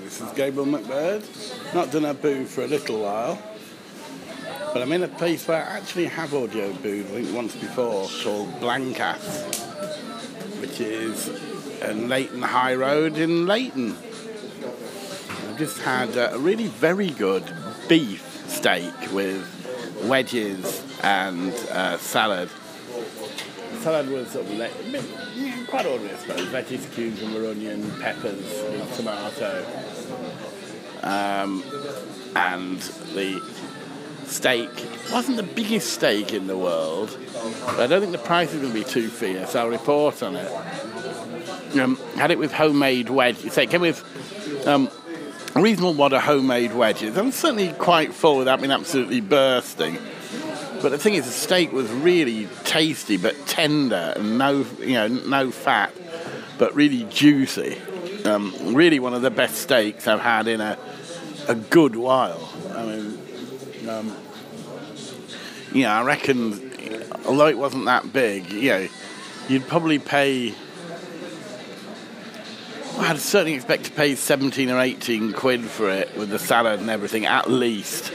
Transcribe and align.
This 0.00 0.20
is 0.20 0.30
Gabriel 0.32 0.66
McBird. 0.66 1.24
Not 1.74 1.90
done 1.90 2.04
a 2.04 2.14
boo 2.14 2.44
for 2.44 2.62
a 2.62 2.66
little 2.66 3.02
while, 3.02 3.42
but 4.72 4.80
I'm 4.80 4.92
in 4.92 5.02
a 5.02 5.08
place 5.08 5.46
where 5.48 5.64
I 5.64 5.76
actually 5.76 6.06
have 6.06 6.32
audio 6.34 6.72
booed, 6.72 7.06
I 7.06 7.08
think 7.08 7.34
once 7.34 7.56
before, 7.56 8.08
called 8.22 8.60
Blancas, 8.60 9.56
which 10.60 10.80
is 10.80 11.28
in 11.82 12.08
Leyton 12.08 12.42
High 12.42 12.74
Road 12.74 13.18
in 13.18 13.46
Leyton. 13.46 13.96
I've 15.48 15.58
just 15.58 15.78
had 15.80 16.16
a 16.16 16.38
really 16.38 16.68
very 16.68 17.10
good 17.10 17.44
beef 17.88 18.44
steak 18.46 18.94
with 19.12 19.44
wedges 20.04 20.84
and 21.02 21.52
uh, 21.72 21.98
salad. 21.98 22.50
Salad 23.78 24.08
was 24.08 24.30
sort 24.30 24.46
of 24.46 24.52
yeah, 24.52 25.64
quite 25.68 25.86
ordinary, 25.86 26.14
I 26.14 26.18
suppose. 26.18 26.46
Veggies, 26.48 26.92
cucumber, 26.92 27.48
onion, 27.48 27.90
peppers, 28.00 28.96
tomato. 28.96 29.64
Um, 31.02 31.62
and 32.34 32.78
the 33.14 33.40
steak 34.26 34.70
wasn't 35.12 35.36
the 35.36 35.42
biggest 35.42 35.92
steak 35.92 36.32
in 36.32 36.46
the 36.46 36.56
world, 36.56 37.16
but 37.66 37.80
I 37.80 37.86
don't 37.86 38.00
think 38.00 38.12
the 38.12 38.18
price 38.18 38.52
is 38.52 38.60
going 38.60 38.72
to 38.72 38.78
be 38.78 38.84
too 38.84 39.08
fierce. 39.08 39.54
I'll 39.54 39.68
report 39.68 40.22
on 40.22 40.36
it. 40.36 41.78
Um, 41.78 41.96
had 42.16 42.30
it 42.30 42.38
with 42.38 42.52
homemade 42.52 43.10
wedges. 43.10 43.52
Say, 43.52 43.64
it 43.64 43.70
came 43.70 43.82
with 43.82 44.04
um, 44.66 44.90
a 45.54 45.60
reasonable 45.60 45.94
wad 45.94 46.12
of 46.12 46.22
homemade 46.22 46.74
wedges. 46.74 47.16
I'm 47.16 47.32
certainly 47.32 47.72
quite 47.74 48.12
full 48.12 48.38
without 48.38 48.60
being 48.60 48.72
absolutely 48.72 49.20
bursting. 49.20 49.98
But 50.80 50.90
the 50.90 50.98
thing 50.98 51.14
is, 51.14 51.24
the 51.24 51.32
steak 51.32 51.72
was 51.72 51.90
really 51.90 52.46
tasty, 52.64 53.16
but 53.16 53.34
tender, 53.46 54.12
and 54.16 54.38
no, 54.38 54.64
you 54.78 54.94
know, 54.94 55.08
no 55.08 55.50
fat, 55.50 55.92
but 56.56 56.74
really 56.74 57.04
juicy. 57.04 57.80
Um, 58.24 58.74
really, 58.74 59.00
one 59.00 59.14
of 59.14 59.22
the 59.22 59.30
best 59.30 59.56
steaks 59.56 60.06
I've 60.06 60.20
had 60.20 60.46
in 60.46 60.60
a 60.60 60.78
a 61.48 61.54
good 61.54 61.96
while. 61.96 62.48
I 62.74 62.84
mean, 62.84 63.18
um, 63.88 64.16
you 65.72 65.82
know, 65.82 65.90
I 65.90 66.04
reckon, 66.04 66.70
although 67.24 67.46
it 67.46 67.58
wasn't 67.58 67.86
that 67.86 68.12
big, 68.12 68.52
you 68.52 68.70
know, 68.70 68.88
you'd 69.48 69.66
probably 69.66 69.98
pay. 69.98 70.54
I'd 72.98 73.18
certainly 73.18 73.54
expect 73.54 73.84
to 73.84 73.92
pay 73.92 74.16
17 74.16 74.70
or 74.70 74.80
18 74.80 75.32
quid 75.32 75.64
for 75.64 75.88
it 75.88 76.16
with 76.16 76.30
the 76.30 76.38
salad 76.38 76.80
and 76.80 76.90
everything, 76.90 77.26
at 77.26 77.48
least 77.48 78.12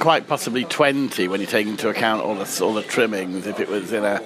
quite 0.00 0.26
possibly 0.26 0.64
20 0.64 1.28
when 1.28 1.40
you 1.40 1.46
take 1.46 1.66
into 1.66 1.90
account 1.90 2.22
all 2.22 2.34
the 2.34 2.64
all 2.64 2.72
the 2.72 2.82
trimmings 2.82 3.46
if 3.46 3.60
it 3.60 3.68
was 3.68 3.92
in 3.92 4.02
a 4.02 4.20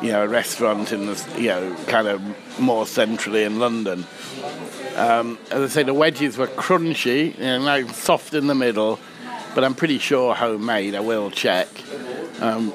you 0.00 0.12
know 0.12 0.22
a 0.22 0.28
restaurant 0.28 0.92
in 0.92 1.06
the 1.06 1.34
you 1.36 1.48
know 1.48 1.76
kind 1.88 2.06
of 2.06 2.22
more 2.60 2.86
centrally 2.86 3.42
in 3.42 3.58
London. 3.58 4.06
Um, 4.94 5.38
as 5.50 5.60
I 5.60 5.66
say 5.66 5.82
the 5.82 5.92
wedges 5.92 6.38
were 6.38 6.46
crunchy 6.46 7.36
you 7.36 7.44
know 7.44 7.58
like 7.58 7.90
soft 7.90 8.32
in 8.32 8.46
the 8.46 8.54
middle 8.54 9.00
but 9.54 9.64
I'm 9.64 9.74
pretty 9.74 9.98
sure 9.98 10.34
homemade 10.34 10.94
I 10.94 11.00
will 11.00 11.30
check. 11.30 11.68
Um, 12.40 12.72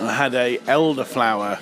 I 0.00 0.12
had 0.14 0.34
a 0.34 0.56
elderflower 0.58 1.60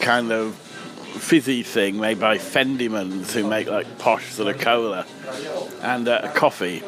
kind 0.00 0.32
of 0.32 0.56
fizzy 0.56 1.62
thing 1.62 2.00
made 2.00 2.18
by 2.18 2.38
Fentimans 2.38 3.30
who 3.30 3.48
make 3.48 3.68
like 3.68 3.98
posh 3.98 4.32
sort 4.32 4.52
of 4.52 4.60
cola 4.60 5.06
and 5.80 6.08
uh, 6.08 6.20
a 6.24 6.28
coffee 6.30 6.82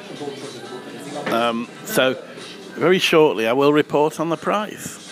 um, 1.26 1.68
so, 1.84 2.14
very 2.74 2.98
shortly, 2.98 3.46
I 3.46 3.52
will 3.52 3.72
report 3.72 4.20
on 4.20 4.28
the 4.28 4.36
price. 4.36 5.04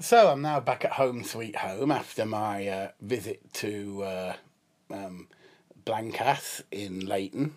So, 0.00 0.28
I'm 0.30 0.42
now 0.42 0.60
back 0.60 0.84
at 0.84 0.92
home, 0.92 1.24
sweet 1.24 1.56
home, 1.56 1.90
after 1.90 2.26
my 2.26 2.66
uh, 2.66 2.88
visit 3.00 3.40
to 3.54 4.02
uh, 4.02 4.34
um, 4.90 5.28
in 6.70 7.06
Leyton. 7.06 7.54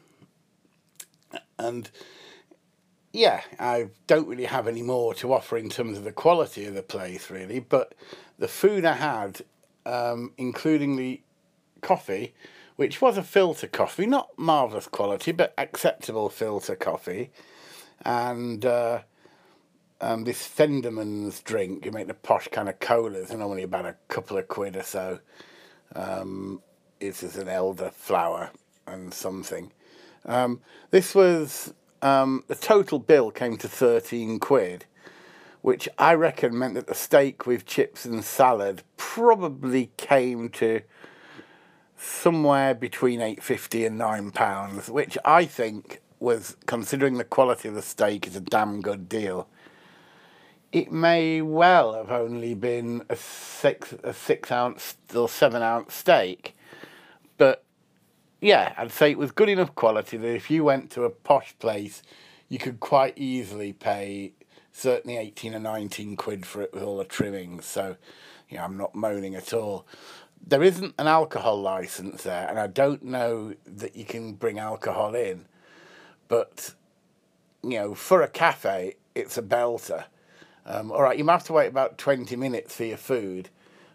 And 1.60 1.90
yeah, 3.14 3.42
I 3.60 3.90
don't 4.06 4.28
really 4.28 4.46
have 4.46 4.68
any 4.68 4.84
more 4.84 5.14
to 5.16 5.34
offer 5.34 5.58
in 5.58 5.70
terms 5.70 5.98
of 5.98 6.04
the 6.04 6.12
quality 6.12 6.66
of 6.66 6.76
the 6.76 6.84
place, 6.84 7.30
really. 7.30 7.60
But 7.60 7.96
the 8.38 8.48
food 8.48 8.86
I 8.86 8.94
had, 8.94 9.42
um, 9.86 10.34
including 10.38 10.96
the 10.98 11.22
coffee, 11.82 12.34
which 12.78 13.02
was 13.02 13.18
a 13.18 13.24
filter 13.24 13.68
coffee, 13.68 14.06
not 14.06 14.30
marvellous 14.38 14.88
quality, 14.88 15.32
but 15.32 15.54
acceptable 15.58 16.30
filter 16.30 16.76
coffee. 16.76 17.32
And 18.06 18.64
uh, 18.66 19.02
um, 20.00 20.24
this 20.24 20.48
Fentimans 20.48 21.44
drink, 21.44 21.86
you 21.86 21.92
make 21.92 22.08
the 22.08 22.14
posh 22.14 22.48
kind 22.50 22.70
of 22.70 22.80
colas, 22.80 23.32
and 23.32 23.42
only 23.42 23.64
about 23.64 23.86
a 23.86 23.96
couple 24.08 24.38
of 24.38 24.48
quid 24.48 24.76
or 24.78 24.84
so. 24.84 25.20
Um, 25.96 26.62
it's 27.00 27.22
just 27.22 27.38
an 27.38 27.48
elderflower 27.48 28.52
and 28.86 29.12
something. 29.12 29.72
Um, 30.26 30.62
this 30.92 31.16
was, 31.16 31.74
um, 32.04 32.44
the 32.48 32.56
total 32.56 33.00
bill 33.00 33.32
came 33.32 33.58
to 33.58 33.68
13 33.68 34.40
quid, 34.40 34.86
which 35.64 35.90
I 35.98 36.14
reckon 36.14 36.58
meant 36.58 36.76
that 36.76 36.86
the 36.86 36.94
steak 36.94 37.48
with 37.48 37.66
chips 37.66 38.06
and 38.06 38.24
salad 38.24 38.84
probably 38.98 39.90
came 39.98 40.50
to 40.50 40.82
somewhere 41.98 42.74
between 42.74 43.20
850 43.22 43.86
and 43.86 43.98
9 43.98 44.32
pounds 44.32 44.90
which 44.90 45.18
i 45.26 45.46
think 45.46 46.02
was 46.20 46.56
considering 46.66 47.18
the 47.18 47.24
quality 47.24 47.68
of 47.68 47.76
the 47.76 47.82
steak 47.82 48.28
is 48.28 48.36
a 48.36 48.42
damn 48.42 48.82
good 48.82 49.08
deal. 49.08 49.48
It 50.72 50.92
may 50.92 51.42
well 51.42 51.94
have 51.94 52.12
only 52.12 52.54
been 52.54 53.04
a 53.10 53.16
six 53.16 53.94
a 54.04 54.14
six 54.14 54.52
ounce 54.52 54.98
or 55.16 55.30
seven 55.30 55.62
ounce 55.62 55.94
steak 55.94 56.56
but 57.38 57.64
yeah 58.42 58.74
i'd 58.78 58.92
say 58.92 59.10
it 59.12 59.18
was 59.18 59.32
good 59.32 59.50
enough 59.50 59.74
quality 59.76 60.18
that 60.18 60.36
if 60.36 60.52
you 60.52 60.64
went 60.64 60.92
to 60.92 61.04
a 61.04 61.10
posh 61.10 61.56
place 61.58 62.04
you 62.50 62.60
could 62.60 62.80
quite 62.80 63.18
easily 63.18 63.74
pay 63.74 64.34
certainly 64.72 65.18
18 65.18 65.56
or 65.56 65.60
19 65.60 66.16
quid 66.18 66.46
for 66.46 66.62
it 66.62 66.74
with 66.74 66.84
all 66.84 66.98
the 66.98 67.06
trimmings. 67.06 67.66
So 67.66 67.96
yeah 68.50 68.64
i'm 68.66 68.78
not 68.78 68.94
moaning 68.94 69.36
at 69.36 69.54
all 69.54 69.88
there 70.46 70.64
isn't 70.64 70.96
an 70.98 71.08
alcohol 71.08 71.62
license 71.62 72.24
there, 72.24 72.48
and 72.50 72.60
I 72.60 72.68
don't 72.68 73.04
know 73.04 73.54
that 73.66 73.96
you 73.96 74.06
can 74.06 74.34
bring 74.34 74.60
alcohol 74.60 75.16
in. 75.16 75.46
But 76.28 76.74
you 77.64 77.78
know, 77.80 77.96
for 77.96 78.22
a 78.22 78.28
cafe, 78.28 78.96
it's 79.16 79.38
a 79.38 79.42
belter. 79.42 80.06
Um, 80.66 80.92
all 80.92 81.02
right, 81.02 81.18
you 81.18 81.24
might 81.24 81.34
have 81.34 81.44
to 81.46 81.54
wait 81.54 81.68
about 81.68 81.98
twenty 81.98 82.36
minutes 82.36 82.76
for 82.76 82.84
your 82.84 82.98
food, 82.98 83.50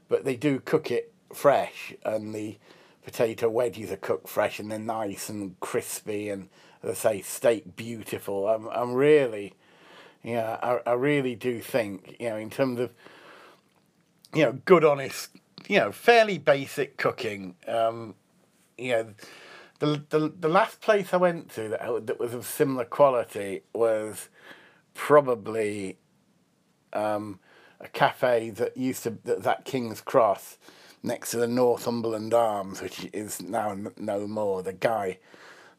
but 0.08 0.24
they 0.24 0.36
do 0.36 0.60
cook 0.60 0.90
it 0.90 1.12
fresh, 1.32 1.94
and 2.04 2.34
the 2.34 2.58
potato 3.04 3.48
wedges 3.48 3.90
are 3.90 3.96
cooked 3.96 4.28
fresh, 4.28 4.58
and 4.60 4.70
they're 4.70 4.78
nice 4.78 5.28
and 5.28 5.58
crispy, 5.60 6.28
and 6.28 6.48
as 6.82 6.90
I 6.90 6.94
say, 6.94 7.22
steak 7.22 7.76
beautiful. 7.76 8.48
I'm, 8.48 8.68
I'm 8.68 8.94
really, 8.94 9.54
yeah, 10.22 10.58
I, 10.62 10.90
I 10.90 10.92
really 10.94 11.34
do 11.34 11.60
think, 11.60 12.16
you 12.18 12.28
know, 12.28 12.36
in 12.36 12.50
terms 12.50 12.80
of, 12.80 12.90
you 14.34 14.44
know, 14.44 14.52
good, 14.64 14.84
honest 14.84 15.30
you 15.72 15.78
know, 15.78 15.90
fairly 15.90 16.36
basic 16.36 16.98
cooking. 16.98 17.54
Um, 17.66 18.14
you 18.76 18.92
know, 18.92 19.14
the, 19.78 20.04
the 20.10 20.30
the 20.38 20.48
last 20.48 20.82
place 20.82 21.14
I 21.14 21.16
went 21.16 21.48
to 21.52 21.66
that 21.70 22.06
that 22.06 22.20
was 22.20 22.34
of 22.34 22.44
similar 22.44 22.84
quality 22.84 23.62
was 23.72 24.28
probably 24.92 25.96
um, 26.92 27.40
a 27.80 27.88
cafe 27.88 28.50
that 28.50 28.76
used 28.76 29.04
to 29.04 29.16
that, 29.24 29.44
that 29.44 29.64
King's 29.64 30.02
Cross 30.02 30.58
next 31.02 31.30
to 31.30 31.38
the 31.38 31.48
Northumberland 31.48 32.34
Arms, 32.34 32.82
which 32.82 33.08
is 33.14 33.40
now 33.40 33.74
no 33.96 34.26
more. 34.26 34.62
The 34.62 34.74
guy, 34.74 35.20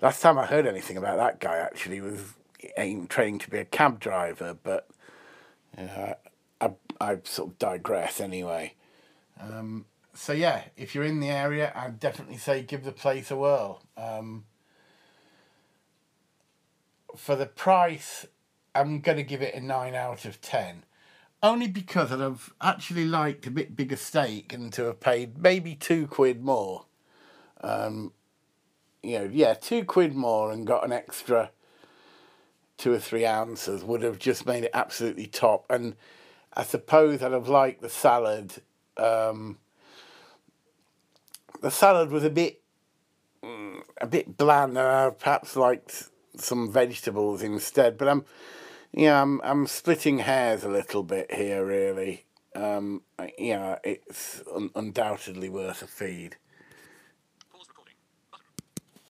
last 0.01 0.23
time 0.23 0.39
I 0.39 0.47
heard 0.47 0.65
anything 0.65 0.97
about 0.97 1.17
that 1.17 1.39
guy 1.39 1.57
actually 1.57 2.01
was 2.01 2.33
training 3.09 3.37
to 3.37 3.49
be 3.51 3.59
a 3.59 3.65
cab 3.65 3.99
driver, 3.99 4.57
but 4.63 4.87
uh, 5.77 6.13
I 6.59 6.71
I 6.99 7.19
sort 7.25 7.51
of 7.51 7.59
digress 7.59 8.19
anyway. 8.19 8.73
Um, 9.39 9.85
so 10.13 10.33
yeah, 10.33 10.63
if 10.77 10.93
you're 10.93 11.03
in 11.03 11.19
the 11.19 11.29
area, 11.29 11.71
I'd 11.75 11.99
definitely 11.99 12.37
say 12.37 12.61
give 12.61 12.83
the 12.83 12.91
place 12.91 13.31
a 13.31 13.35
whirl. 13.35 13.81
Um, 13.97 14.45
for 17.15 17.35
the 17.35 17.45
price, 17.45 18.25
I'm 18.75 19.01
going 19.01 19.17
to 19.17 19.23
give 19.23 19.41
it 19.41 19.55
a 19.55 19.61
9 19.61 19.95
out 19.95 20.25
of 20.25 20.41
10. 20.41 20.83
Only 21.41 21.67
because 21.67 22.11
I'd 22.11 22.19
have 22.19 22.53
actually 22.61 23.05
liked 23.05 23.45
a 23.47 23.51
bit 23.51 23.75
bigger 23.75 23.97
steak 23.97 24.53
and 24.53 24.71
to 24.73 24.85
have 24.85 24.99
paid 24.99 25.37
maybe 25.37 25.75
two 25.75 26.07
quid 26.07 26.43
more. 26.43 26.85
Um, 27.61 28.13
you 29.01 29.19
know, 29.19 29.29
yeah, 29.31 29.53
two 29.53 29.83
quid 29.83 30.15
more 30.15 30.51
and 30.51 30.65
got 30.65 30.85
an 30.85 30.93
extra 30.93 31.51
two 32.77 32.93
or 32.93 32.99
three 32.99 33.25
ounces 33.25 33.83
would 33.83 34.01
have 34.01 34.19
just 34.19 34.45
made 34.45 34.63
it 34.63 34.71
absolutely 34.73 35.27
top. 35.27 35.65
And 35.69 35.95
I 36.53 36.63
suppose 36.63 37.21
I'd 37.21 37.31
have 37.31 37.49
liked 37.49 37.81
the 37.81 37.89
salad 37.89 38.61
um, 38.97 39.57
the 41.61 41.71
salad 41.71 42.11
was 42.11 42.23
a 42.23 42.29
bit 42.29 42.61
a 44.01 44.07
bit 44.07 44.37
bland, 44.37 44.77
and 44.77 44.87
I 44.87 45.09
perhaps 45.11 45.55
liked 45.55 46.09
some 46.37 46.71
vegetables 46.71 47.41
instead. 47.41 47.97
But 47.97 48.07
I'm, 48.09 48.25
you 48.91 49.05
know, 49.07 49.21
I'm 49.21 49.41
I'm 49.43 49.67
splitting 49.67 50.19
hairs 50.19 50.63
a 50.63 50.69
little 50.69 51.03
bit 51.03 51.33
here, 51.33 51.65
really. 51.65 52.25
um, 52.55 53.01
yeah, 53.37 53.79
it's 53.83 54.43
un- 54.53 54.71
undoubtedly 54.75 55.49
worth 55.49 55.81
a 55.81 55.87
feed. 55.87 56.37